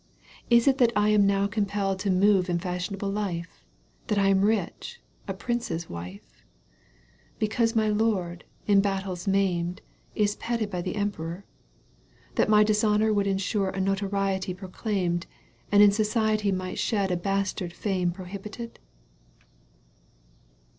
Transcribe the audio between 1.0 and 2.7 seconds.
am now compelled To move in